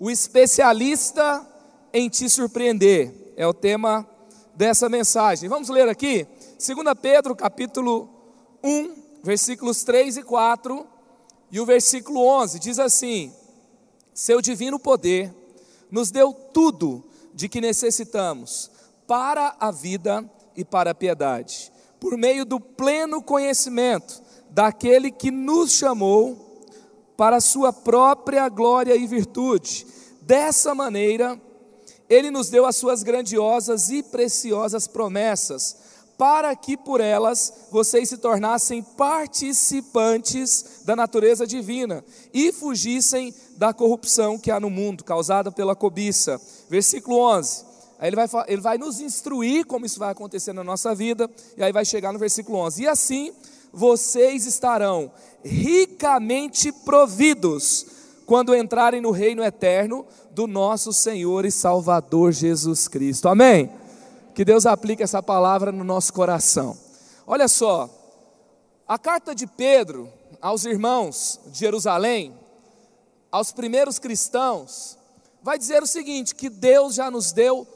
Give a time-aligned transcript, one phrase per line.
[0.00, 1.46] o especialista
[1.92, 3.34] em te surpreender.
[3.36, 4.08] É o tema
[4.54, 5.48] dessa mensagem.
[5.48, 6.26] Vamos ler aqui,
[6.58, 8.08] 2 Pedro, capítulo
[8.64, 10.86] 1, versículos 3 e 4,
[11.52, 13.30] e o versículo 11 diz assim:
[14.14, 15.34] Seu divino poder
[15.90, 17.04] nos deu tudo
[17.34, 18.70] de que necessitamos
[19.06, 25.72] para a vida e para a piedade, por meio do pleno conhecimento daquele que nos
[25.72, 26.50] chamou
[27.20, 29.86] para a sua própria glória e virtude.
[30.30, 31.36] Dessa maneira,
[32.08, 35.76] ele nos deu as suas grandiosas e preciosas promessas,
[36.16, 44.38] para que por elas vocês se tornassem participantes da natureza divina e fugissem da corrupção
[44.38, 46.40] que há no mundo, causada pela cobiça.
[46.68, 47.64] Versículo 11.
[47.98, 51.62] Aí ele vai, ele vai nos instruir como isso vai acontecer na nossa vida, e
[51.64, 52.84] aí vai chegar no versículo 11.
[52.84, 53.32] E assim
[53.72, 55.10] vocês estarão
[55.44, 57.98] ricamente providos
[58.30, 63.28] quando entrarem no reino eterno do nosso Senhor e Salvador Jesus Cristo.
[63.28, 63.70] Amém?
[64.34, 66.76] Que Deus aplique essa palavra no nosso coração.
[67.26, 67.88] Olha só,
[68.86, 70.08] a carta de Pedro
[70.40, 72.34] aos irmãos de Jerusalém,
[73.30, 74.96] aos primeiros cristãos,
[75.42, 77.66] vai dizer o seguinte: que Deus já nos deu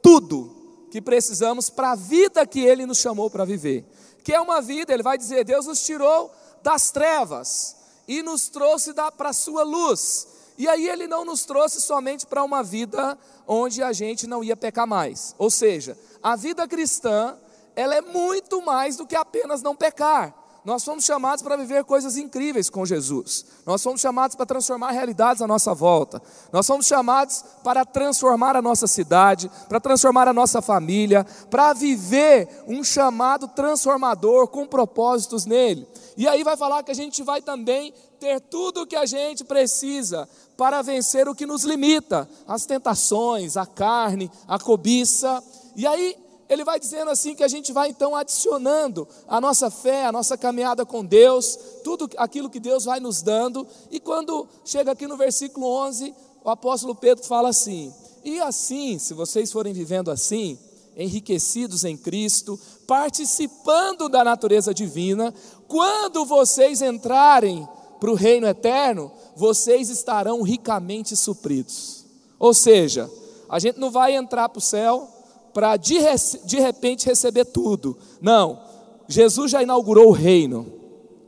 [0.00, 3.84] tudo que precisamos para a vida que Ele nos chamou para viver.
[4.22, 6.30] Que é uma vida, Ele vai dizer, Deus nos tirou
[6.62, 10.28] das trevas e nos trouxe para a sua luz.
[10.62, 13.18] E aí ele não nos trouxe somente para uma vida
[13.48, 15.34] onde a gente não ia pecar mais.
[15.36, 17.36] Ou seja, a vida cristã,
[17.74, 20.32] ela é muito mais do que apenas não pecar.
[20.64, 23.44] Nós fomos chamados para viver coisas incríveis com Jesus.
[23.66, 26.22] Nós fomos chamados para transformar realidades à nossa volta.
[26.52, 32.48] Nós fomos chamados para transformar a nossa cidade, para transformar a nossa família, para viver
[32.68, 35.86] um chamado transformador com propósitos nele.
[36.16, 39.42] E aí vai falar que a gente vai também ter tudo o que a gente
[39.42, 45.42] precisa para vencer o que nos limita, as tentações, a carne, a cobiça.
[45.74, 46.16] E aí
[46.52, 50.36] ele vai dizendo assim que a gente vai então adicionando a nossa fé, a nossa
[50.36, 53.66] caminhada com Deus, tudo aquilo que Deus vai nos dando.
[53.90, 56.14] E quando chega aqui no versículo 11,
[56.44, 57.92] o apóstolo Pedro fala assim:
[58.24, 60.58] E assim, se vocês forem vivendo assim,
[60.96, 65.32] enriquecidos em Cristo, participando da natureza divina,
[65.66, 67.66] quando vocês entrarem
[67.98, 72.04] para o reino eterno, vocês estarão ricamente supridos.
[72.38, 73.10] Ou seja,
[73.48, 75.08] a gente não vai entrar para o céu
[75.52, 75.98] para de,
[76.44, 77.96] de repente receber tudo.
[78.20, 78.60] Não,
[79.08, 80.66] Jesus já inaugurou o reino,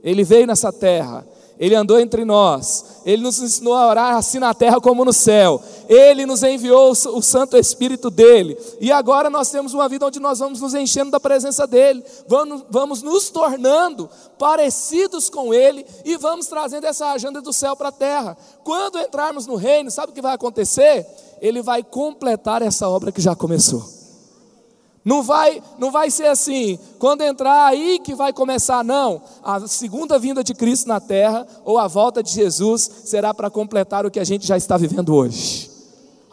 [0.02, 1.26] ele veio nessa terra,
[1.58, 5.62] ele andou entre nós, Ele nos ensinou a orar assim na terra como no céu,
[5.88, 10.40] Ele nos enviou o Santo Espírito dEle, e agora nós temos uma vida onde nós
[10.40, 16.48] vamos nos enchendo da presença dEle, vamos, vamos nos tornando parecidos com Ele, e vamos
[16.48, 18.36] trazendo essa agenda do céu para a terra.
[18.64, 21.06] Quando entrarmos no reino, sabe o que vai acontecer?
[21.40, 24.03] Ele vai completar essa obra que já começou.
[25.04, 29.20] Não vai, não vai ser assim, quando entrar aí que vai começar, não.
[29.42, 34.06] A segunda vinda de Cristo na terra, ou a volta de Jesus, será para completar
[34.06, 35.70] o que a gente já está vivendo hoje.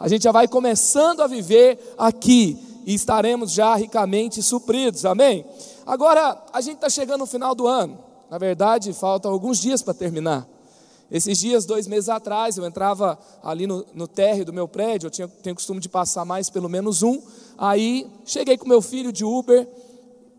[0.00, 5.44] A gente já vai começando a viver aqui e estaremos já ricamente supridos, amém?
[5.86, 7.98] Agora, a gente está chegando no final do ano,
[8.30, 10.48] na verdade, faltam alguns dias para terminar.
[11.12, 15.10] Esses dias, dois meses atrás, eu entrava ali no, no térreo do meu prédio, eu
[15.10, 17.20] tinha, tenho costume de passar mais pelo menos um.
[17.58, 19.68] Aí cheguei com meu filho de Uber,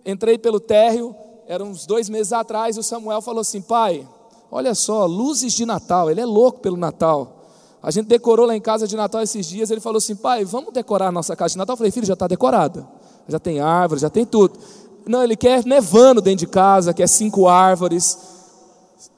[0.03, 1.15] entrei pelo térreo,
[1.47, 4.07] eram uns dois meses atrás, e o Samuel falou assim: pai,
[4.49, 7.45] olha só, luzes de Natal, ele é louco pelo Natal.
[7.83, 10.73] A gente decorou lá em casa de Natal esses dias, ele falou assim: pai, vamos
[10.73, 11.75] decorar a nossa casa de Natal?
[11.75, 12.87] Eu falei: filho, já está decorada,
[13.27, 14.57] já tem árvore, já tem tudo.
[15.05, 18.32] Não, ele quer nevando dentro de casa, quer cinco árvores.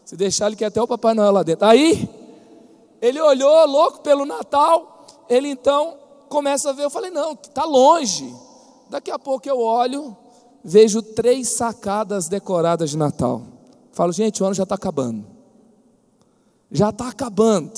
[0.05, 1.66] Se deixar, ele quer até o Papai Noel lá dentro.
[1.66, 2.07] Aí,
[3.01, 5.97] ele olhou, louco pelo Natal, ele então
[6.29, 6.83] começa a ver.
[6.83, 8.31] Eu falei: não, está longe.
[8.88, 10.16] Daqui a pouco eu olho,
[10.63, 13.41] vejo três sacadas decoradas de Natal.
[13.91, 15.25] Falo, gente, o ano já está acabando.
[16.72, 17.73] Já está acabando.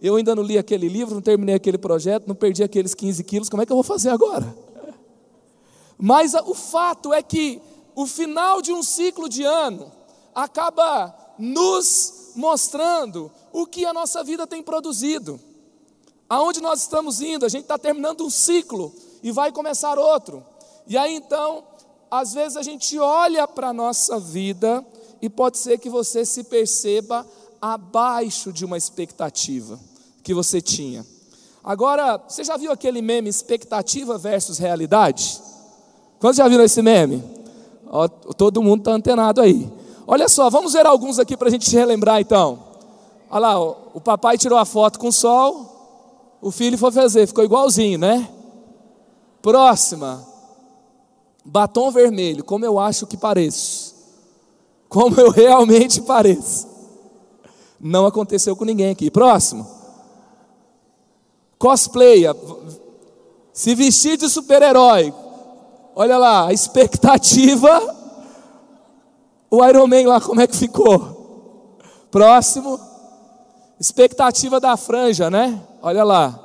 [0.00, 3.48] Eu ainda não li aquele livro, não terminei aquele projeto, não perdi aqueles 15 quilos,
[3.48, 4.54] como é que eu vou fazer agora?
[5.98, 7.60] Mas o fato é que
[7.94, 9.90] o final de um ciclo de ano
[10.34, 15.38] acaba nos mostrando o que a nossa vida tem produzido.
[16.28, 17.46] Aonde nós estamos indo?
[17.46, 18.92] A gente está terminando um ciclo
[19.22, 20.44] e vai começar outro.
[20.86, 21.64] E aí então,
[22.10, 24.84] às vezes a gente olha para a nossa vida
[25.20, 27.26] e pode ser que você se perceba
[27.60, 29.78] abaixo de uma expectativa
[30.22, 31.06] que você tinha.
[31.62, 35.40] Agora, você já viu aquele meme expectativa versus realidade?
[36.18, 37.24] Quantos já viram esse meme?
[37.86, 39.70] Ó, todo mundo está antenado aí.
[40.06, 42.58] Olha só, vamos ver alguns aqui para a gente relembrar então.
[43.30, 47.42] Olha lá, o papai tirou a foto com o sol, o filho foi fazer, ficou
[47.42, 48.28] igualzinho, né?
[49.40, 50.26] Próxima.
[51.44, 53.94] Batom vermelho, como eu acho que pareço.
[54.88, 56.68] Como eu realmente pareço.
[57.80, 59.10] Não aconteceu com ninguém aqui.
[59.10, 59.66] Próximo.
[61.58, 62.24] Cosplay.
[63.52, 65.12] Se vestir de super-herói.
[65.94, 67.93] Olha lá, a expectativa.
[69.54, 71.78] O Iron Man lá, como é que ficou?
[72.10, 72.80] Próximo.
[73.78, 75.62] Expectativa da franja, né?
[75.80, 76.40] Olha lá.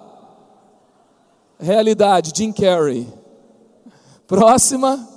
[1.60, 3.12] Realidade, Jim Carrey.
[4.28, 5.08] Próxima.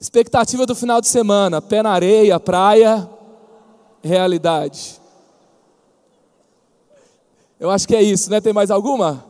[0.00, 3.06] Expectativa do final de semana: pé na areia, praia.
[4.02, 4.98] Realidade.
[7.60, 8.40] Eu acho que é isso, né?
[8.40, 9.22] Tem mais alguma?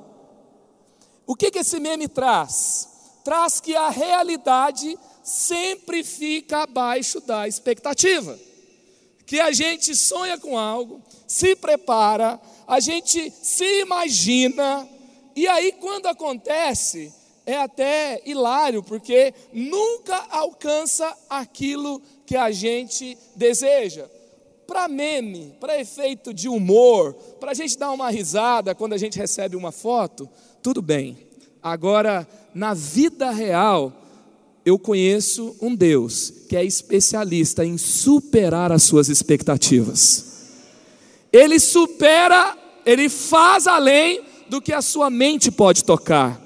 [1.27, 2.89] O que, que esse meme traz?
[3.25, 4.97] Traz que a realidade
[5.29, 8.39] sempre fica abaixo da expectativa.
[9.27, 14.89] Que a gente sonha com algo, se prepara, a gente se imagina,
[15.37, 17.13] e aí quando acontece,
[17.45, 24.09] é até hilário, porque nunca alcança aquilo que a gente deseja.
[24.67, 29.19] Para meme, para efeito de humor, para a gente dar uma risada quando a gente
[29.19, 30.29] recebe uma foto,
[30.63, 31.19] tudo bem.
[31.63, 33.93] Agora, na vida real,
[34.65, 40.27] eu conheço um Deus que é especialista em superar as suas expectativas.
[41.33, 46.41] Ele supera, ele faz além do que a sua mente pode tocar.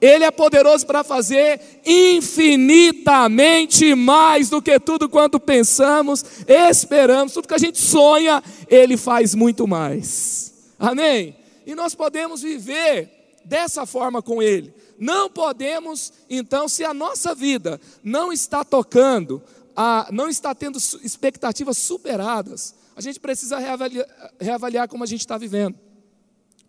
[0.00, 7.54] Ele é poderoso para fazer infinitamente mais do que tudo quanto pensamos, esperamos, tudo que
[7.54, 10.52] a gente sonha, Ele faz muito mais.
[10.78, 11.34] Amém?
[11.66, 13.10] E nós podemos viver
[13.42, 14.70] dessa forma com Ele.
[14.98, 19.42] Não podemos, então, se a nossa vida não está tocando,
[19.74, 24.06] a, não está tendo expectativas superadas, a gente precisa reavaliar,
[24.40, 25.78] reavaliar como a gente está vivendo.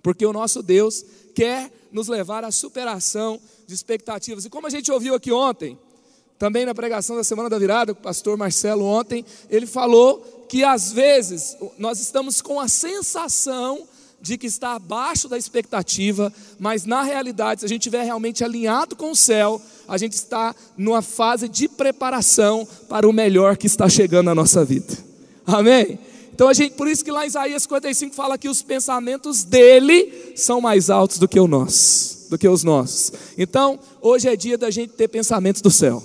[0.02, 1.04] Porque o nosso Deus
[1.34, 4.46] quer nos levar à superação de expectativas.
[4.46, 5.78] E como a gente ouviu aqui ontem,
[6.38, 10.64] também na pregação da semana da virada, com o pastor Marcelo ontem, ele falou que
[10.64, 13.88] às vezes nós estamos com a sensação
[14.22, 18.96] de que está abaixo da expectativa, mas na realidade, se a gente estiver realmente alinhado
[18.96, 23.88] com o céu, a gente está numa fase de preparação para o melhor que está
[23.88, 24.98] chegando na nossa vida.
[25.46, 26.00] Amém?
[26.34, 30.34] Então a gente, por isso que lá em Isaías 55 fala que os pensamentos dele
[30.36, 33.12] são mais altos do que o nosso, do que os nossos.
[33.38, 36.04] Então, hoje é dia da gente ter pensamentos do céu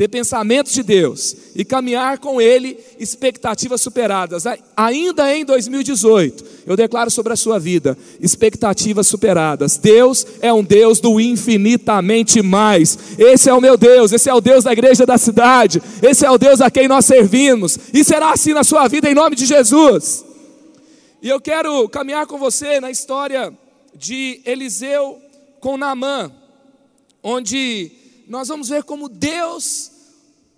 [0.00, 4.44] ter pensamentos de Deus e caminhar com Ele expectativas superadas.
[4.74, 9.76] Ainda em 2018, eu declaro sobre a sua vida expectativas superadas.
[9.76, 12.98] Deus é um Deus do infinitamente mais.
[13.18, 16.30] Esse é o meu Deus, esse é o Deus da igreja da cidade, esse é
[16.30, 19.44] o Deus a quem nós servimos, e será assim na sua vida em nome de
[19.44, 20.24] Jesus.
[21.20, 23.52] E eu quero caminhar com você na história
[23.94, 25.20] de Eliseu
[25.60, 26.32] com Naamã,
[27.22, 27.99] onde
[28.30, 29.90] nós vamos ver como Deus,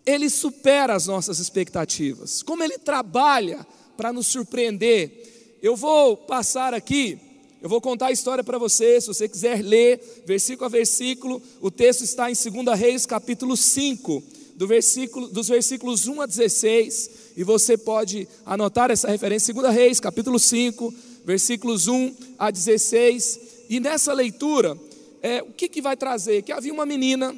[0.05, 3.67] Ele supera as nossas expectativas, como Ele trabalha
[3.97, 5.57] para nos surpreender.
[5.63, 7.19] Eu vou passar aqui,
[7.63, 11.71] eu vou contar a história para você, se você quiser ler, versículo a versículo, o
[11.71, 14.23] texto está em 2 Reis, capítulo 5,
[14.55, 19.99] do versículo, dos versículos 1 a 16, e você pode anotar essa referência, 2 Reis,
[19.99, 20.93] capítulo 5,
[21.25, 24.77] versículos 1 a 16, e nessa leitura,
[25.23, 26.43] é, o que, que vai trazer?
[26.43, 27.35] Que havia uma menina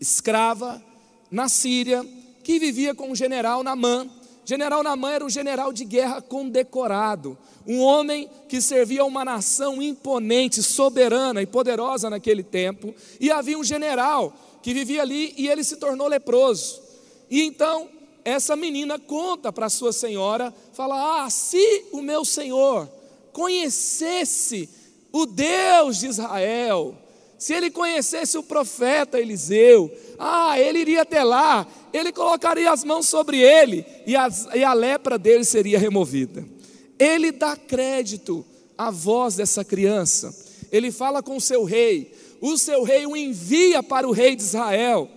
[0.00, 0.82] escrava
[1.30, 2.04] na Síria,
[2.42, 4.08] que vivia com o general Namã.
[4.44, 9.80] General Namã era um general de guerra condecorado, um homem que servia a uma nação
[9.80, 12.94] imponente, soberana e poderosa naquele tempo.
[13.20, 16.82] E havia um general que vivia ali e ele se tornou leproso.
[17.30, 17.88] E então
[18.24, 22.88] essa menina conta para sua senhora, fala: "Ah, se o meu senhor
[23.32, 24.68] conhecesse
[25.12, 26.96] o Deus de Israel,
[27.40, 33.08] se ele conhecesse o profeta Eliseu, ah, ele iria até lá, ele colocaria as mãos
[33.08, 36.44] sobre ele e, as, e a lepra dele seria removida.
[36.98, 38.44] Ele dá crédito
[38.76, 40.36] à voz dessa criança,
[40.70, 44.42] ele fala com o seu rei, o seu rei o envia para o rei de
[44.42, 45.08] Israel,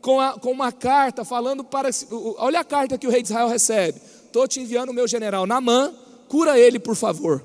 [0.00, 1.90] com, a, com uma carta falando para.
[2.38, 5.46] Olha a carta que o rei de Israel recebe: estou te enviando o meu general
[5.46, 5.94] Namã,
[6.28, 7.40] cura ele, por favor.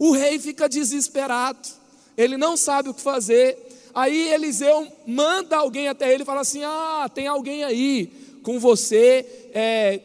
[0.00, 1.80] O rei fica desesperado
[2.16, 3.58] ele não sabe o que fazer.
[3.94, 8.10] Aí Eliseu manda alguém até ele e fala assim: Ah, tem alguém aí
[8.42, 10.00] com você, é,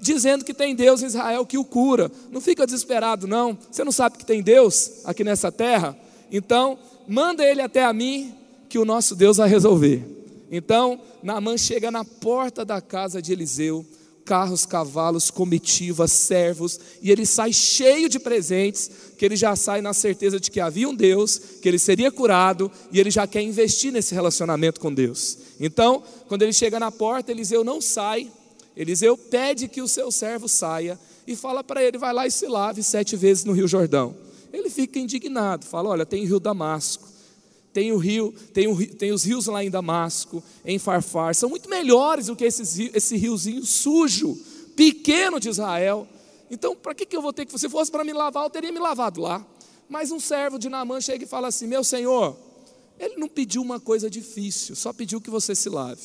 [0.00, 2.10] dizendo que tem Deus em Israel que o cura.
[2.30, 3.56] Não fica desesperado, não.
[3.70, 5.96] Você não sabe que tem Deus aqui nessa terra?
[6.30, 8.34] Então, manda ele até a mim,
[8.68, 10.04] que o nosso Deus vai resolver.
[10.50, 13.84] Então, Naamã chega na porta da casa de Eliseu,
[14.26, 19.94] carros, cavalos, comitivas, servos, e ele sai cheio de presentes, que ele já sai na
[19.94, 23.92] certeza de que havia um Deus, que ele seria curado, e ele já quer investir
[23.92, 25.38] nesse relacionamento com Deus.
[25.60, 28.30] Então, quando ele chega na porta, Eliseu não sai,
[28.76, 32.46] Eliseu pede que o seu servo saia, e fala para ele: vai lá e se
[32.46, 34.14] lave sete vezes no Rio Jordão.
[34.52, 37.05] Ele fica indignado, fala: olha, tem o rio Damasco,
[37.76, 41.68] tem o rio, tem, o, tem os rios lá em Damasco, em Farfar, são muito
[41.68, 44.34] melhores do que esses, esse riozinho sujo,
[44.74, 46.08] pequeno de Israel.
[46.50, 48.72] Então, para que, que eu vou ter que, se fosse para me lavar, eu teria
[48.72, 49.46] me lavado lá.
[49.90, 52.34] Mas um servo de Naamã chega e fala assim: Meu senhor,
[52.98, 56.00] ele não pediu uma coisa difícil, só pediu que você se lave.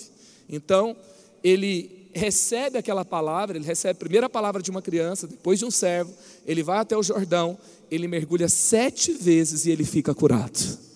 [0.50, 0.94] Então,
[1.42, 5.72] ele recebe aquela palavra, ele recebe a primeira palavra de uma criança, depois de um
[5.72, 6.13] servo,
[6.46, 7.58] ele vai até o Jordão,
[7.90, 10.90] ele mergulha sete vezes e ele fica curado.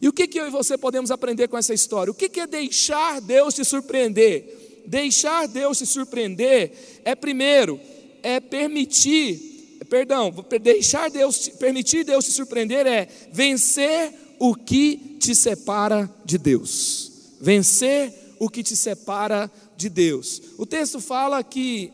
[0.00, 2.10] E o que, que eu e você podemos aprender com essa história?
[2.10, 4.82] O que, que é deixar Deus te surpreender?
[4.86, 6.72] Deixar Deus te surpreender
[7.04, 7.78] é, primeiro,
[8.22, 16.10] é permitir, perdão, deixar Deus, permitir Deus te surpreender é vencer o que te separa
[16.24, 17.12] de Deus.
[17.40, 20.40] Vencer o que te separa de Deus.
[20.56, 21.92] O texto fala que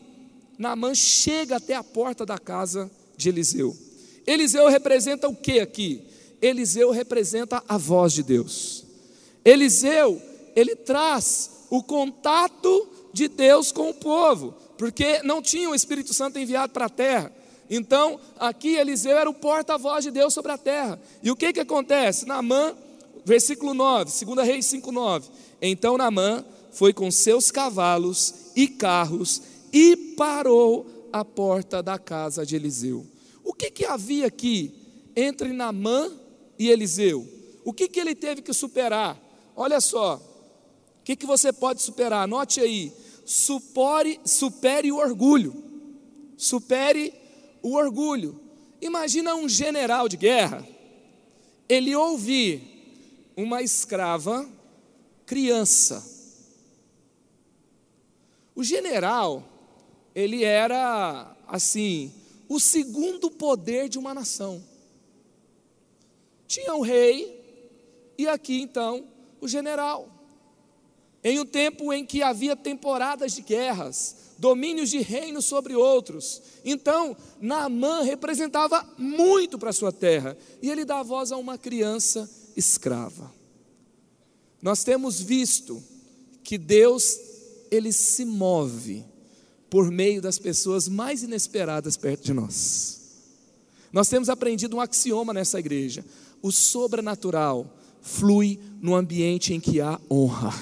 [0.57, 3.75] Naamã chega até a porta da casa de Eliseu.
[4.25, 6.06] Eliseu representa o que aqui?
[6.41, 8.85] Eliseu representa a voz de Deus.
[9.43, 10.21] Eliseu,
[10.55, 16.37] ele traz o contato de Deus com o povo, porque não tinha o Espírito Santo
[16.37, 17.31] enviado para a terra.
[17.69, 20.99] Então, aqui Eliseu era o porta-voz de Deus sobre a terra.
[21.21, 22.25] E o que que acontece?
[22.25, 22.75] Naamã,
[23.25, 25.25] versículo 9, 2 Reis 5:9.
[25.61, 29.41] Então Naamã foi com seus cavalos e carros
[29.73, 33.05] e parou à porta da casa de Eliseu.
[33.43, 34.73] O que, que havia aqui
[35.15, 36.11] entre Namã
[36.57, 37.27] e Eliseu?
[37.63, 39.19] O que, que ele teve que superar?
[39.55, 42.23] Olha só, o que, que você pode superar?
[42.23, 42.91] Anote aí,
[43.25, 45.63] supere, supere o orgulho.
[46.37, 47.13] Supere
[47.61, 48.39] o orgulho.
[48.81, 50.65] Imagina um general de guerra,
[51.67, 52.61] ele ouvir
[53.35, 54.47] uma escrava
[55.25, 56.17] criança
[58.57, 59.47] o general,
[60.15, 62.11] ele era, assim,
[62.49, 64.59] o segundo poder de uma nação.
[66.47, 67.37] Tinha o rei,
[68.17, 69.05] e aqui então
[69.41, 70.09] o general.
[71.23, 76.41] Em um tempo em que havia temporadas de guerras, domínios de reino sobre outros.
[76.63, 83.31] Então, Naamã representava muito para sua terra, e ele dá voz a uma criança escrava.
[84.61, 85.83] Nós temos visto
[86.43, 87.19] que Deus
[87.69, 89.05] ele se move
[89.69, 92.97] por meio das pessoas mais inesperadas perto de nós.
[93.91, 96.03] Nós temos aprendido um axioma nessa igreja:
[96.47, 97.67] o sobrenatural
[98.01, 100.53] flui no ambiente em que há honra.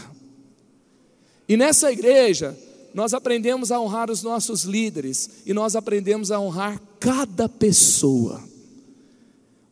[1.47, 2.57] E nessa igreja,
[2.93, 8.41] nós aprendemos a honrar os nossos líderes e nós aprendemos a honrar cada pessoa.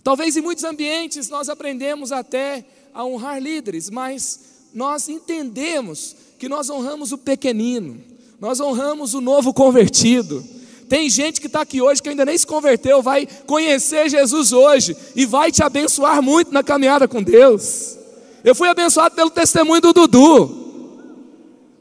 [0.03, 4.39] Talvez em muitos ambientes nós aprendemos até a honrar líderes, mas
[4.74, 8.00] nós entendemos que nós honramos o pequenino,
[8.39, 10.43] nós honramos o novo convertido.
[10.88, 14.96] Tem gente que está aqui hoje que ainda nem se converteu, vai conhecer Jesus hoje
[15.16, 17.98] e vai te abençoar muito na caminhada com Deus.
[18.44, 20.63] Eu fui abençoado pelo testemunho do Dudu.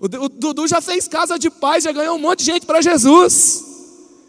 [0.01, 3.72] O Dudu já fez casa de paz, já ganhou um monte de gente para Jesus.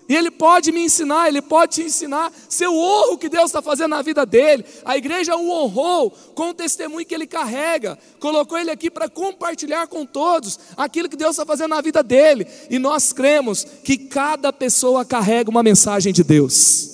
[0.08, 2.32] E ele pode me ensinar, ele pode te ensinar.
[2.50, 4.66] Seu honro que Deus está fazendo na vida dele.
[4.84, 7.98] A igreja o honrou com o testemunho que ele carrega.
[8.20, 12.46] Colocou ele aqui para compartilhar com todos aquilo que Deus está fazendo na vida dele.
[12.70, 16.90] E nós cremos que cada pessoa carrega uma mensagem de Deus.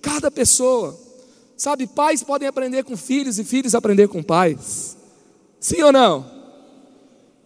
[0.00, 0.98] Cada pessoa.
[1.56, 4.96] Sabe, pais podem aprender com filhos e filhos aprender com pais.
[5.60, 6.26] Sim ou não?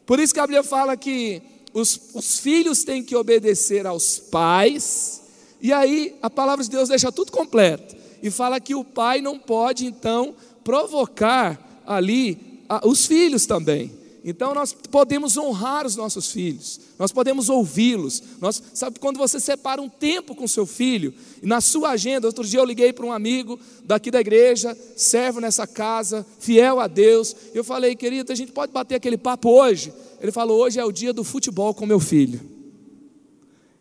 [0.06, 1.42] Por isso que a Bíblia fala que
[1.76, 5.20] os, os filhos têm que obedecer aos pais,
[5.60, 9.38] e aí a palavra de Deus deixa tudo completo, e fala que o pai não
[9.38, 13.92] pode então provocar ali a, os filhos também.
[14.24, 18.22] Então nós podemos honrar os nossos filhos, nós podemos ouvi-los.
[18.40, 22.58] Nós, sabe quando você separa um tempo com seu filho, na sua agenda, outro dia
[22.58, 27.36] eu liguei para um amigo daqui da igreja, servo nessa casa, fiel a Deus.
[27.54, 29.92] Eu falei, querido, a gente pode bater aquele papo hoje.
[30.20, 32.40] Ele falou, hoje é o dia do futebol com meu filho.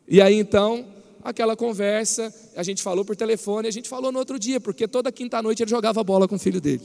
[0.08, 0.86] E aí então,
[1.24, 5.12] aquela conversa, a gente falou por telefone, a gente falou no outro dia, porque toda
[5.12, 6.84] quinta-noite ele jogava bola com o filho dele.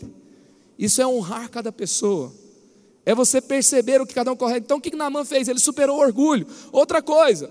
[0.79, 2.33] Isso é honrar cada pessoa.
[3.05, 4.59] É você perceber o que cada um corre.
[4.59, 5.49] Então o que Naaman fez?
[5.49, 6.47] Ele superou o orgulho.
[6.73, 7.51] Outra coisa,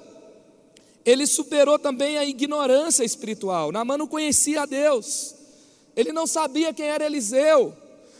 [1.06, 3.72] ele superou também a ignorância espiritual.
[3.72, 5.36] Naaman não conhecia a Deus.
[5.96, 7.76] Ele não sabia quem era Eliseu.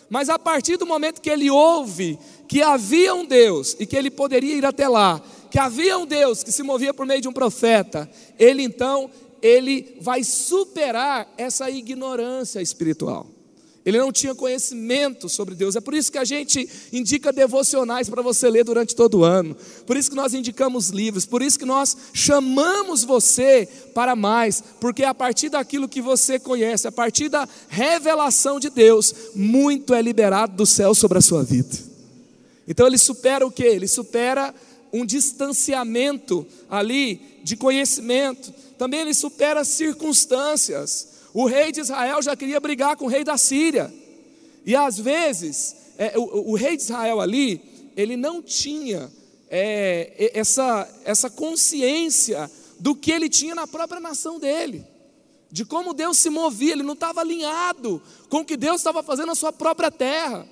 [0.10, 4.10] Mas a partir do momento que ele ouve que havia um Deus e que ele
[4.10, 7.34] poderia ir até lá, que havia um Deus que se movia por meio de um
[7.34, 9.10] profeta, ele então
[9.42, 13.28] ele vai superar essa ignorância espiritual.
[13.86, 15.76] Ele não tinha conhecimento sobre Deus.
[15.76, 19.56] É por isso que a gente indica devocionais para você ler durante todo o ano.
[19.86, 21.26] Por isso que nós indicamos livros.
[21.26, 24.62] Por isso que nós chamamos você para mais.
[24.80, 30.02] Porque a partir daquilo que você conhece, a partir da revelação de Deus, muito é
[30.02, 31.78] liberado do céu sobre a sua vida.
[32.68, 33.64] Então ele supera o que?
[33.64, 34.54] Ele supera
[34.92, 38.54] um distanciamento ali de conhecimento.
[38.78, 41.19] Também ele supera circunstâncias.
[41.34, 43.94] O rei de Israel já queria brigar com o rei da Síria.
[44.66, 49.12] E às vezes, é, o, o, rei de Israel ali, ele não tinha
[49.50, 54.86] é, essa, essa consciência do que ele tinha na própria nação dele,
[55.52, 59.28] de como Deus se movia, ele não estava alinhado com o que Deus estava fazendo
[59.28, 60.48] na sua própria terra.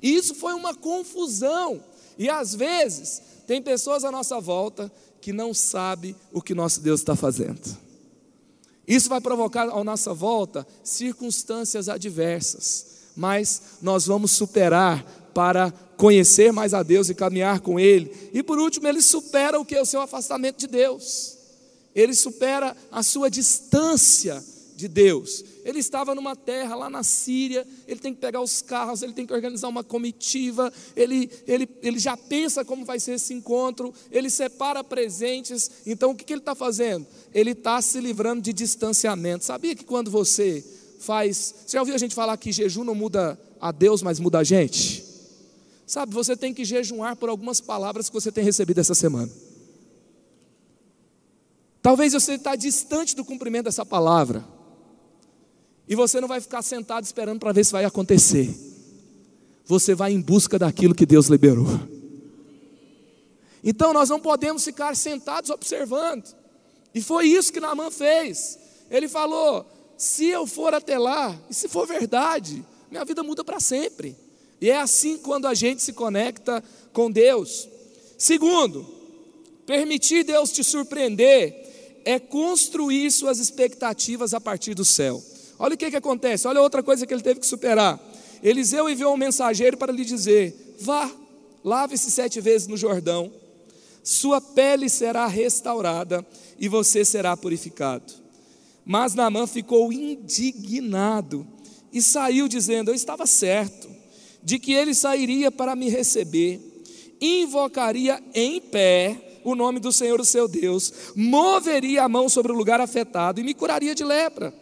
[0.00, 1.82] E isso foi uma confusão.
[2.16, 4.90] E às vezes, tem pessoas à nossa volta
[5.20, 7.85] que não sabem o que nosso Deus está fazendo.
[8.86, 16.72] Isso vai provocar à nossa volta circunstâncias adversas, mas nós vamos superar para conhecer mais
[16.72, 18.30] a Deus e caminhar com Ele.
[18.32, 19.78] E por último, ele supera o que?
[19.78, 21.36] O seu afastamento de Deus,
[21.94, 24.42] ele supera a sua distância
[24.76, 25.44] de Deus.
[25.66, 29.26] Ele estava numa terra lá na Síria, ele tem que pegar os carros, ele tem
[29.26, 34.30] que organizar uma comitiva, ele, ele, ele já pensa como vai ser esse encontro, ele
[34.30, 35.68] separa presentes.
[35.84, 37.04] Então o que, que ele está fazendo?
[37.34, 39.44] Ele está se livrando de distanciamento.
[39.44, 40.64] Sabia que quando você
[41.00, 41.52] faz.
[41.66, 44.44] Você já ouviu a gente falar que jejum não muda a Deus, mas muda a
[44.44, 45.04] gente?
[45.84, 49.32] Sabe, você tem que jejuar por algumas palavras que você tem recebido essa semana.
[51.82, 54.55] Talvez você está distante do cumprimento dessa palavra.
[55.88, 58.54] E você não vai ficar sentado esperando para ver se vai acontecer.
[59.64, 61.66] Você vai em busca daquilo que Deus liberou.
[63.62, 66.24] Então nós não podemos ficar sentados observando.
[66.94, 68.58] E foi isso que Naamã fez.
[68.90, 69.66] Ele falou:
[69.96, 74.16] se eu for até lá, e se for verdade, minha vida muda para sempre.
[74.60, 77.68] E é assim quando a gente se conecta com Deus.
[78.16, 78.86] Segundo,
[79.66, 85.22] permitir Deus te surpreender é construir suas expectativas a partir do céu.
[85.58, 87.98] Olha o que, que acontece, olha outra coisa que ele teve que superar.
[88.42, 91.10] Eliseu enviou um mensageiro para lhe dizer: Vá,
[91.64, 93.32] lave-se sete vezes no Jordão,
[94.02, 96.24] sua pele será restaurada
[96.58, 98.12] e você será purificado.
[98.84, 101.46] Mas Naamã ficou indignado
[101.92, 103.88] e saiu dizendo: Eu estava certo
[104.42, 106.60] de que ele sairia para me receber,
[107.20, 112.54] invocaria em pé o nome do Senhor, o seu Deus, moveria a mão sobre o
[112.54, 114.52] lugar afetado e me curaria de lepra.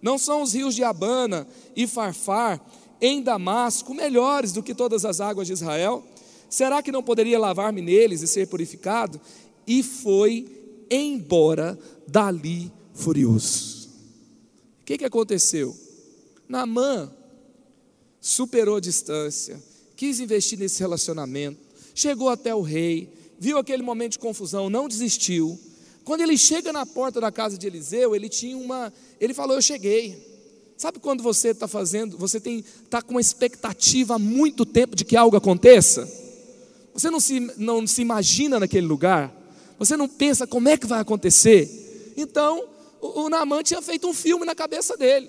[0.00, 2.60] Não são os rios de Abana e Farfar
[3.00, 6.04] em Damasco melhores do que todas as águas de Israel?
[6.48, 9.20] Será que não poderia lavar-me neles e ser purificado?
[9.66, 10.46] E foi
[10.90, 13.88] embora dali furioso.
[14.80, 15.76] O que, que aconteceu?
[16.48, 17.12] Naamã
[18.20, 19.62] superou a distância,
[19.96, 21.60] quis investir nesse relacionamento,
[21.94, 25.58] chegou até o rei, viu aquele momento de confusão, não desistiu,
[26.06, 28.92] quando ele chega na porta da casa de Eliseu, ele tinha uma.
[29.20, 30.16] Ele falou: Eu cheguei.
[30.76, 35.04] Sabe quando você está fazendo, você tem está com uma expectativa há muito tempo de
[35.04, 36.08] que algo aconteça?
[36.94, 39.34] Você não se, não se imagina naquele lugar?
[39.80, 42.14] Você não pensa como é que vai acontecer?
[42.16, 42.68] Então,
[43.00, 45.28] o, o Naaman tinha feito um filme na cabeça dele.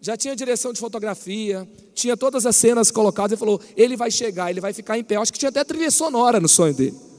[0.00, 3.32] Já tinha direção de fotografia, tinha todas as cenas colocadas.
[3.32, 5.16] Ele falou: ele vai chegar, ele vai ficar em pé.
[5.16, 7.09] Acho que tinha até trilha sonora no sonho dele.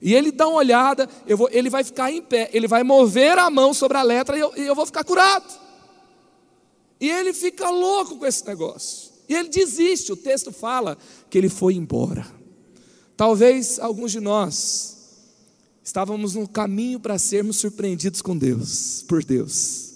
[0.00, 3.50] E ele dá uma olhada, vou, ele vai ficar em pé, ele vai mover a
[3.50, 5.52] mão sobre a letra e eu, e eu vou ficar curado.
[7.00, 9.10] E ele fica louco com esse negócio.
[9.28, 10.96] E ele desiste, o texto fala
[11.28, 12.26] que ele foi embora.
[13.16, 14.96] Talvez alguns de nós
[15.82, 19.94] estávamos no caminho para sermos surpreendidos com Deus, por Deus.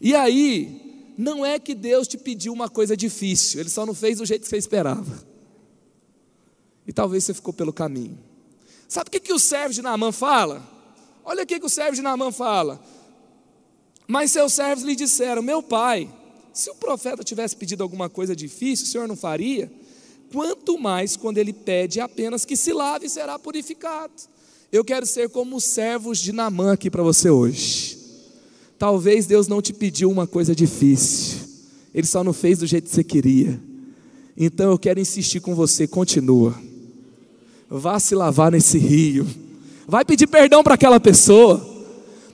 [0.00, 4.18] E aí, não é que Deus te pediu uma coisa difícil, Ele só não fez
[4.18, 5.26] do jeito que você esperava.
[6.86, 8.18] E talvez você ficou pelo caminho.
[8.88, 10.66] Sabe o que, que o servo de Naamã fala?
[11.22, 12.80] Olha o que, o servo de Naamã fala.
[14.06, 16.10] Mas seus servos lhe disseram: Meu pai,
[16.54, 19.70] se o profeta tivesse pedido alguma coisa difícil, o senhor não faria?
[20.32, 24.12] Quanto mais quando ele pede apenas que se lave e será purificado.
[24.72, 27.98] Eu quero ser como os servos de Naamã aqui para você hoje.
[28.78, 31.40] Talvez Deus não te pediu uma coisa difícil,
[31.92, 33.60] Ele só não fez do jeito que você queria.
[34.36, 36.67] Então eu quero insistir com você, continua
[37.70, 39.26] vá se lavar nesse rio.
[39.86, 41.66] Vai pedir perdão para aquela pessoa.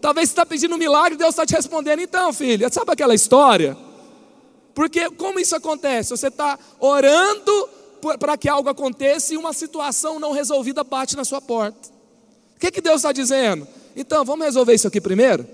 [0.01, 3.77] Talvez você está pedindo um milagre, Deus está te respondendo, então, filho, sabe aquela história?
[4.75, 6.11] Porque como isso acontece?
[6.11, 7.69] Você está orando
[8.19, 11.89] para que algo aconteça e uma situação não resolvida bate na sua porta.
[12.57, 13.67] O que, que Deus está dizendo?
[13.97, 15.47] Então, vamos resolver isso aqui primeiro?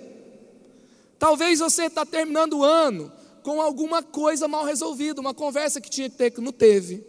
[1.18, 3.12] Talvez você está terminando o ano
[3.42, 7.04] com alguma coisa mal resolvida, uma conversa que tinha que ter que não teve,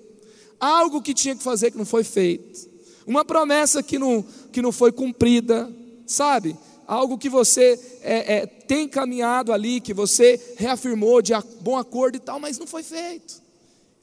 [0.62, 2.70] algo que tinha que fazer que não foi feito,
[3.06, 5.70] uma promessa que não, que não foi cumprida,
[6.06, 6.56] sabe?
[6.88, 12.20] Algo que você é, é, tem caminhado ali, que você reafirmou de bom acordo e
[12.20, 13.42] tal, mas não foi feito.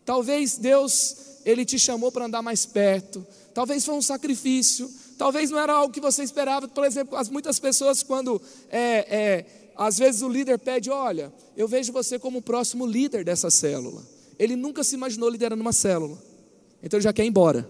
[0.05, 5.59] Talvez Deus, Ele te chamou para andar mais perto, talvez foi um sacrifício, talvez não
[5.59, 6.67] era algo que você esperava.
[6.67, 8.41] Por exemplo, as muitas pessoas, quando
[8.71, 13.25] é, é às vezes o líder pede: Olha, eu vejo você como o próximo líder
[13.25, 14.03] dessa célula.
[14.39, 16.19] Ele nunca se imaginou liderando uma célula,
[16.83, 17.69] então ele já quer ir embora.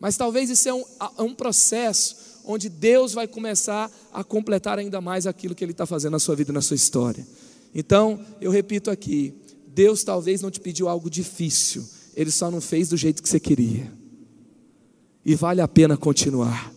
[0.00, 0.84] Mas talvez isso é um,
[1.18, 5.86] é um processo onde Deus vai começar a completar ainda mais aquilo que Ele está
[5.86, 7.26] fazendo na sua vida, na sua história.
[7.74, 9.34] Então, eu repito aqui:
[9.66, 13.40] Deus talvez não te pediu algo difícil, Ele só não fez do jeito que você
[13.40, 13.90] queria.
[15.24, 16.72] E vale a pena continuar.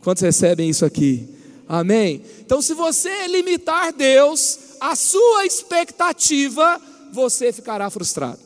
[0.00, 1.28] Quantos recebem isso aqui?
[1.68, 2.22] Amém?
[2.40, 6.80] Então, se você limitar Deus à sua expectativa,
[7.12, 8.40] você ficará frustrado.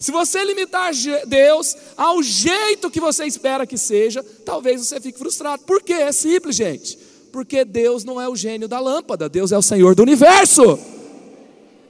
[0.00, 0.92] Se você limitar
[1.26, 5.62] Deus ao jeito que você espera que seja, talvez você fique frustrado.
[5.64, 5.92] Por quê?
[5.92, 6.98] É simples, gente.
[7.30, 10.78] Porque Deus não é o gênio da lâmpada, Deus é o Senhor do universo.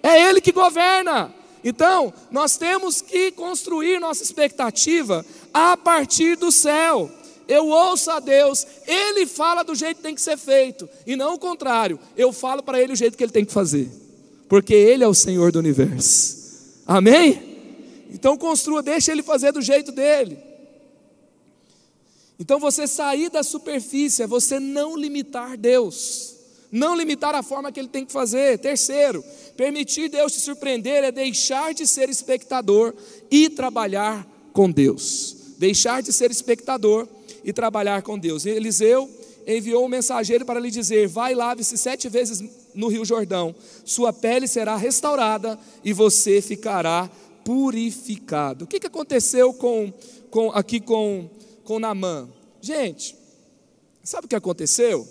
[0.03, 1.33] É Ele que governa.
[1.63, 7.09] Então, nós temos que construir nossa expectativa a partir do céu
[7.47, 11.35] eu ouço a Deus, Ele fala do jeito que tem que ser feito, e não
[11.35, 13.91] o contrário, eu falo para Ele o jeito que Ele tem que fazer,
[14.49, 16.37] porque Ele é o Senhor do universo,
[16.87, 17.50] amém?
[18.13, 20.39] Então construa, deixa Ele fazer do jeito dele.
[22.39, 26.35] Então você sair da superfície é você não limitar Deus,
[26.73, 28.59] não limitar a forma que Ele tem que fazer.
[28.59, 29.23] Terceiro,
[29.57, 32.95] permitir Deus te surpreender é deixar de ser espectador
[33.31, 35.37] e trabalhar com Deus.
[35.59, 37.07] Deixar de ser espectador
[37.45, 38.47] e trabalhar com Deus.
[38.47, 39.09] Eliseu
[39.47, 42.43] enviou um mensageiro para lhe dizer: Vai, lave-se sete vezes
[42.75, 47.11] no Rio Jordão, sua pele será restaurada e você ficará
[47.45, 48.65] purificado.
[48.65, 49.93] O que, que aconteceu com,
[50.31, 51.29] com, aqui com,
[51.65, 52.29] com Namã?
[52.61, 53.17] Gente,
[54.03, 55.07] sabe o que aconteceu?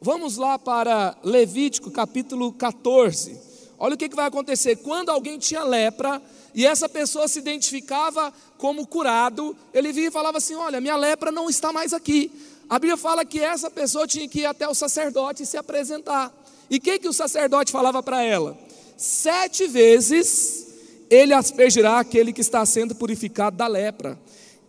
[0.00, 3.38] Vamos lá para Levítico capítulo 14.
[3.78, 4.76] Olha o que, que vai acontecer.
[4.76, 6.20] Quando alguém tinha lepra,
[6.54, 11.32] e essa pessoa se identificava como curado, ele vinha e falava assim: Olha, minha lepra
[11.32, 12.30] não está mais aqui.
[12.68, 16.32] A Bíblia fala que essa pessoa tinha que ir até o sacerdote e se apresentar.
[16.70, 18.56] E o que, que o sacerdote falava para ela?
[18.96, 20.71] Sete vezes
[21.12, 24.18] ele aspergirá aquele que está sendo purificado da lepra,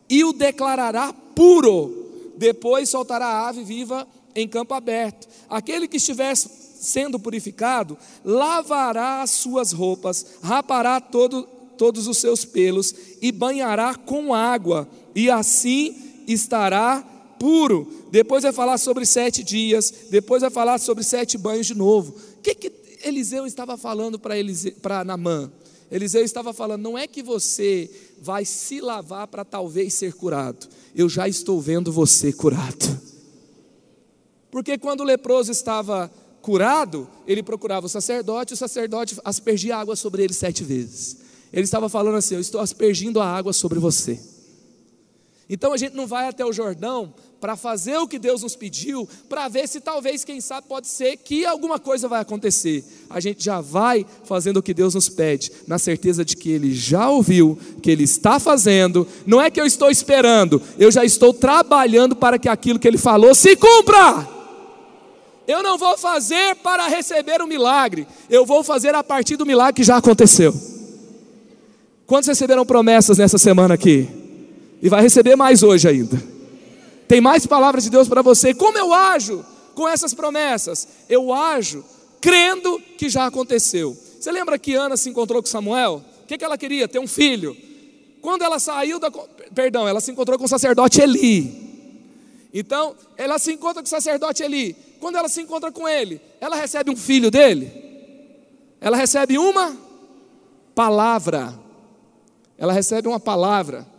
[0.09, 2.33] e o declarará puro.
[2.35, 5.25] Depois soltará a ave viva em campo aberto.
[5.49, 11.43] Aquele que estiver sendo purificado, lavará as suas roupas, rapará todo,
[11.77, 15.95] todos os seus pelos e banhará com água, e assim
[16.27, 17.01] estará
[17.39, 17.89] puro.
[18.11, 22.13] Depois vai falar sobre sete dias, depois vai falar sobre sete banhos de novo.
[22.37, 22.71] O que, que
[23.05, 25.49] Eliseu estava falando para Namã?
[25.91, 27.89] Eliseu estava falando: não é que você
[28.21, 33.01] vai se lavar para talvez ser curado, eu já estou vendo você curado.
[34.49, 40.23] Porque quando o leproso estava curado, ele procurava o sacerdote, o sacerdote aspergia água sobre
[40.23, 41.17] ele sete vezes.
[41.51, 44.19] Ele estava falando assim: Eu estou aspergindo a água sobre você.
[45.53, 49.07] Então a gente não vai até o Jordão para fazer o que Deus nos pediu,
[49.29, 52.83] para ver se talvez, quem sabe, pode ser que alguma coisa vai acontecer.
[53.07, 56.73] A gente já vai fazendo o que Deus nos pede, na certeza de que Ele
[56.73, 59.07] já ouviu, que Ele está fazendo.
[59.27, 62.97] Não é que eu estou esperando, eu já estou trabalhando para que aquilo que Ele
[62.97, 64.27] falou se cumpra.
[65.47, 69.45] Eu não vou fazer para receber o um milagre, eu vou fazer a partir do
[69.45, 70.51] milagre que já aconteceu.
[72.07, 74.22] Quantos receberam promessas nessa semana aqui?
[74.83, 76.21] E vai receber mais hoje ainda.
[77.07, 78.53] Tem mais palavras de Deus para você.
[78.53, 80.85] Como eu ajo com essas promessas?
[81.07, 81.85] Eu ajo
[82.19, 83.95] crendo que já aconteceu.
[84.19, 86.03] Você lembra que Ana se encontrou com Samuel?
[86.23, 86.85] O que, que ela queria?
[86.85, 87.55] Ter um filho.
[88.21, 89.09] Quando ela saiu da.
[89.55, 91.63] Perdão, ela se encontrou com o sacerdote Eli.
[92.53, 94.75] Então, ela se encontra com o sacerdote Eli.
[94.99, 97.71] Quando ela se encontra com ele, ela recebe um filho dele.
[98.81, 99.77] Ela recebe uma
[100.75, 101.57] palavra.
[102.57, 103.92] Ela recebe uma palavra.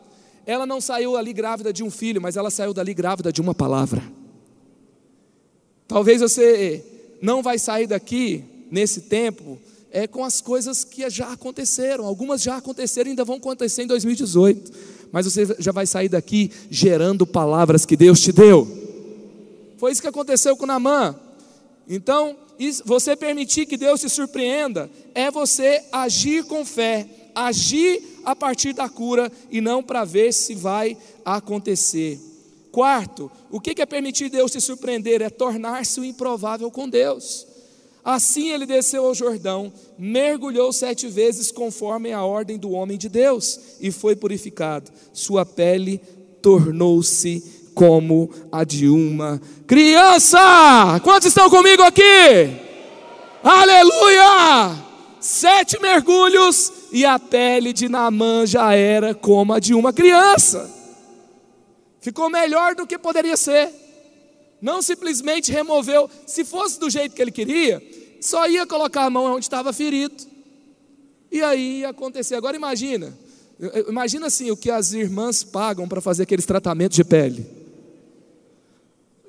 [0.47, 3.55] Ela não saiu ali grávida de um filho, mas ela saiu dali grávida de uma
[3.55, 4.03] palavra.
[5.87, 6.85] Talvez você
[7.21, 9.59] não vai sair daqui nesse tempo
[9.91, 12.05] é com as coisas que já aconteceram.
[12.05, 14.73] Algumas já aconteceram e ainda vão acontecer em 2018.
[15.13, 18.67] Mas você já vai sair daqui gerando palavras que Deus te deu.
[19.79, 21.15] Foi isso que aconteceu com Namã.
[21.89, 22.37] Então,
[22.85, 28.89] você permitir que Deus te surpreenda é você agir com fé agir a partir da
[28.89, 32.21] cura e não para ver se vai acontecer.
[32.71, 35.23] Quarto, o que é permitir Deus te surpreender?
[35.23, 37.47] É tornar-se o improvável com Deus.
[38.05, 43.59] Assim ele desceu ao Jordão, mergulhou sete vezes conforme a ordem do homem de Deus
[43.81, 44.91] e foi purificado.
[45.13, 46.01] Sua pele
[46.43, 47.43] tornou-se
[47.75, 51.01] como a de uma criança.
[51.03, 52.03] Quantos estão comigo aqui?
[53.43, 54.94] Aleluia!
[55.25, 60.71] Sete mergulhos e a pele de Naamã já era como a de uma criança.
[61.99, 63.71] Ficou melhor do que poderia ser.
[64.61, 67.83] Não simplesmente removeu, se fosse do jeito que ele queria,
[68.21, 70.15] só ia colocar a mão onde estava ferido.
[71.33, 72.35] E aí ia acontecer.
[72.35, 73.17] Agora imagina,
[73.89, 77.47] imagina assim o que as irmãs pagam para fazer aqueles tratamentos de pele.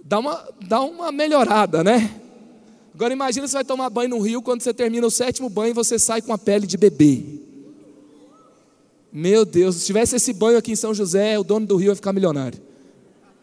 [0.04, 2.20] Dá uma, dá uma melhorada, né?
[2.96, 6.00] Agora imagina você vai tomar banho no rio, quando você termina o sétimo banho, você
[6.00, 7.26] sai com a pele de bebê.
[9.12, 11.96] Meu Deus, se tivesse esse banho aqui em São José, o dono do rio ia
[11.96, 12.58] ficar milionário.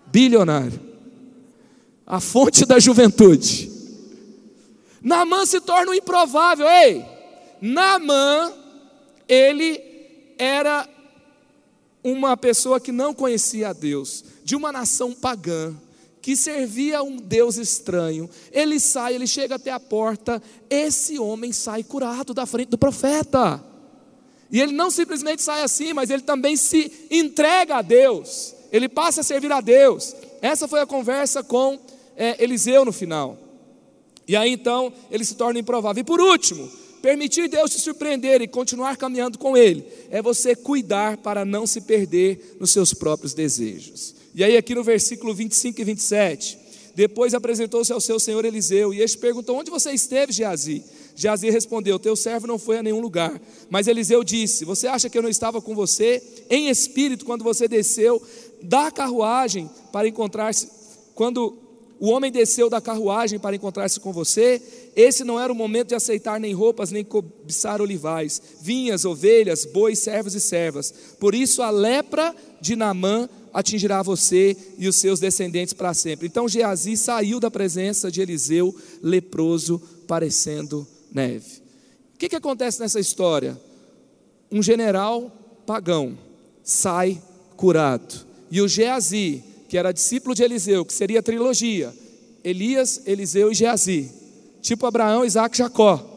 [0.07, 0.81] Bilionário.
[2.07, 3.71] A fonte da juventude.
[5.03, 6.67] Naamã se torna um improvável.
[6.67, 7.05] Ei,
[7.61, 8.55] Naamã,
[9.29, 9.83] ele
[10.39, 10.89] era
[12.03, 15.75] uma pessoa que não conhecia a Deus, de uma nação pagã,
[16.23, 18.31] que servia a um Deus estranho.
[18.53, 23.63] Ele sai, ele chega até a porta, esse homem sai curado da frente do profeta.
[24.51, 28.55] E ele não simplesmente sai assim, mas ele também se entrega a Deus.
[28.71, 30.15] Ele passa a servir a Deus.
[30.41, 31.79] Essa foi a conversa com
[32.17, 33.37] é, Eliseu no final.
[34.29, 36.01] E aí então ele se torna improvável.
[36.01, 36.71] E por último,
[37.03, 41.81] permitir Deus te surpreender e continuar caminhando com Ele, é você cuidar para não se
[41.81, 44.22] perder nos seus próprios desejos.
[44.35, 46.59] E aí, aqui no versículo 25 e 27,
[46.95, 50.85] depois apresentou-se ao seu senhor Eliseu, e este perguntou: Onde você esteve, Geazi?
[51.15, 53.41] Geazi respondeu: Teu servo não foi a nenhum lugar.
[53.71, 57.67] Mas Eliseu disse: Você acha que eu não estava com você em espírito quando você
[57.67, 58.23] desceu
[58.63, 60.69] da carruagem para encontrar-se?
[61.15, 61.59] Quando
[62.03, 64.61] o homem desceu da carruagem para encontrar-se com você.
[64.97, 70.01] Esse não era o momento de aceitar nem roupas, nem cobiçar olivais, vinhas, ovelhas, bois,
[70.01, 70.93] servos e servas.
[71.21, 76.27] Por isso a lepra de Namã atingirá você e os seus descendentes para sempre.
[76.27, 81.63] Então Geazi saiu da presença de Eliseu, leproso, parecendo neve.
[82.15, 83.61] O que, que acontece nessa história?
[84.51, 85.31] Um general
[85.67, 86.17] pagão
[86.63, 87.21] sai
[87.57, 88.27] curado.
[88.51, 91.93] E o Geazi, que era discípulo de Eliseu, que seria a trilogia,
[92.45, 94.11] Elias, Eliseu e Geazi,
[94.61, 96.09] tipo Abraão, Isaac e Jacó.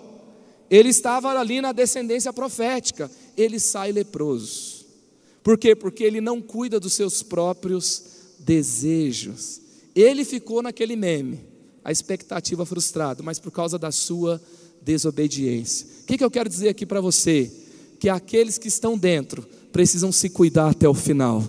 [0.70, 4.75] Ele estava ali na descendência profética, ele sai leproso.
[5.46, 5.76] Por quê?
[5.76, 8.04] Porque ele não cuida dos seus próprios
[8.40, 9.62] desejos.
[9.96, 11.40] Ele ficou naquele meme,
[11.84, 14.42] a expectativa frustrada, mas por causa da sua
[14.82, 15.86] desobediência.
[16.02, 17.52] O que, que eu quero dizer aqui para você?
[18.00, 21.44] Que aqueles que estão dentro precisam se cuidar até o final.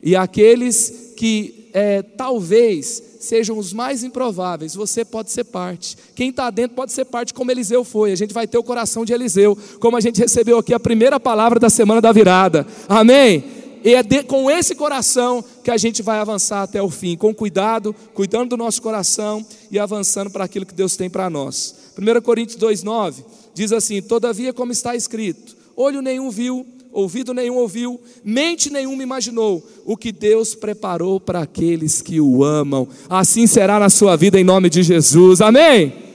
[0.00, 5.96] E aqueles que é, talvez sejam os mais improváveis, você pode ser parte.
[6.14, 8.12] Quem está dentro pode ser parte, como Eliseu foi.
[8.12, 11.18] A gente vai ter o coração de Eliseu, como a gente recebeu aqui a primeira
[11.18, 12.64] palavra da semana da virada.
[12.88, 13.42] Amém?
[13.82, 17.34] E é de, com esse coração que a gente vai avançar até o fim, com
[17.34, 21.74] cuidado, cuidando do nosso coração e avançando para aquilo que Deus tem para nós.
[21.98, 28.00] 1 Coríntios 2,9 diz assim: Todavia, como está escrito, olho nenhum viu, ouvido nenhum ouviu,
[28.24, 32.88] mente nenhuma imaginou o que Deus preparou para aqueles que o amam.
[33.08, 35.40] Assim será na sua vida em nome de Jesus.
[35.40, 36.13] Amém.